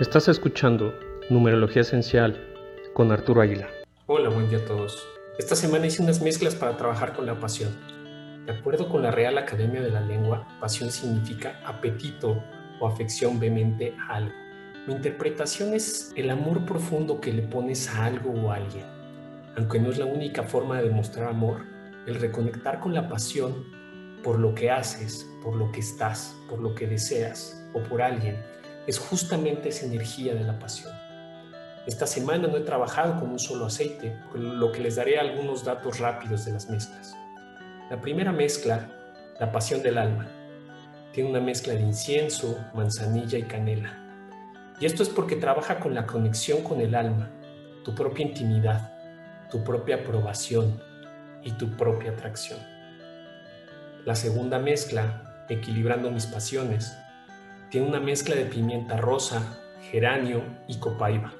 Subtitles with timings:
[0.00, 0.94] Estás escuchando
[1.28, 2.40] Numerología Esencial
[2.94, 3.68] con Arturo Aguilar.
[4.06, 5.04] Hola, buen día a todos.
[5.40, 7.76] Esta semana hice unas mezclas para trabajar con la pasión.
[8.46, 12.40] De acuerdo con la Real Academia de la Lengua, pasión significa apetito
[12.80, 14.34] o afección vehemente a algo.
[14.86, 18.86] Mi interpretación es el amor profundo que le pones a algo o a alguien.
[19.56, 21.64] Aunque no es la única forma de demostrar amor,
[22.06, 23.64] el reconectar con la pasión
[24.22, 28.36] por lo que haces, por lo que estás, por lo que deseas o por alguien
[28.88, 30.94] es justamente esa energía de la pasión.
[31.86, 35.62] Esta semana no he trabajado con un solo aceite, con lo que les daré algunos
[35.62, 37.14] datos rápidos de las mezclas.
[37.90, 38.88] La primera mezcla,
[39.38, 40.26] la pasión del alma,
[41.12, 43.92] tiene una mezcla de incienso, manzanilla y canela.
[44.80, 47.28] Y esto es porque trabaja con la conexión con el alma,
[47.84, 48.90] tu propia intimidad,
[49.50, 50.82] tu propia aprobación
[51.42, 52.58] y tu propia atracción.
[54.06, 56.96] La segunda mezcla, equilibrando mis pasiones,
[57.70, 59.58] tiene una mezcla de pimienta rosa,
[59.90, 61.32] geranio y copaiba.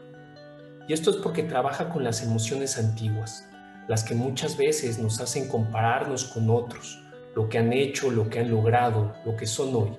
[0.87, 3.49] Y esto es porque trabaja con las emociones antiguas,
[3.89, 7.03] las que muchas veces nos hacen compararnos con otros,
[7.35, 9.97] lo que han hecho, lo que han logrado, lo que son hoy.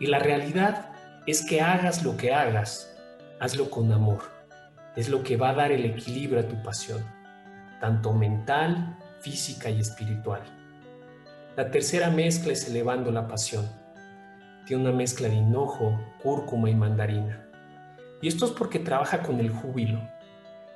[0.00, 0.90] Y la realidad
[1.26, 2.96] es que hagas lo que hagas,
[3.38, 4.22] hazlo con amor.
[4.96, 7.04] Es lo que va a dar el equilibrio a tu pasión,
[7.80, 10.40] tanto mental, física y espiritual.
[11.56, 13.68] La tercera mezcla es elevando la pasión
[14.68, 17.48] tiene una mezcla de hinojo, cúrcuma y mandarina.
[18.20, 19.98] Y esto es porque trabaja con el júbilo.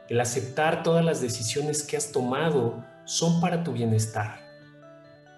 [0.08, 4.40] El aceptar todas las decisiones que has tomado son para tu bienestar.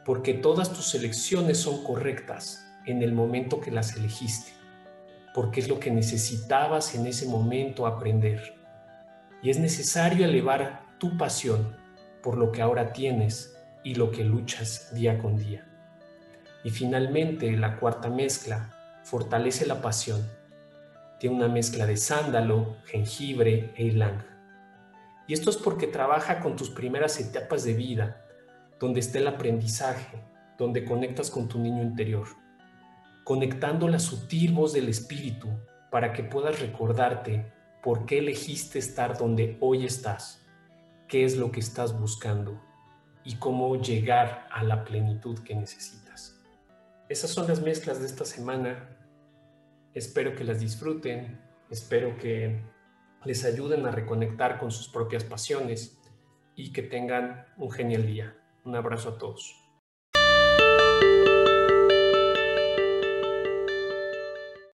[0.05, 4.53] Porque todas tus elecciones son correctas en el momento que las elegiste.
[5.35, 8.55] Porque es lo que necesitabas en ese momento aprender.
[9.43, 11.77] Y es necesario elevar tu pasión
[12.23, 15.74] por lo que ahora tienes y lo que luchas día con día.
[16.65, 18.73] Y finalmente, la cuarta mezcla
[19.05, 20.27] fortalece la pasión.
[21.21, 24.25] Tiene una mezcla de sándalo, jengibre e ylang.
[25.27, 28.25] Y esto es porque trabaja con tus primeras etapas de vida,
[28.81, 30.23] donde está el aprendizaje,
[30.59, 32.29] donde conectas con tu niño interior,
[33.25, 35.49] conectando la sutil voz del espíritu
[35.91, 40.45] para que puedas recordarte por qué elegiste estar donde hoy estás,
[41.09, 42.61] qué es lo que estás buscando
[43.25, 46.44] y cómo llegar a la plenitud que necesitas.
[47.15, 48.89] Esas son las mezclas de esta semana.
[49.95, 52.61] Espero que las disfruten, espero que
[53.25, 55.97] les ayuden a reconectar con sus propias pasiones
[56.57, 58.37] y que tengan un genial día.
[58.65, 59.55] Un abrazo a todos.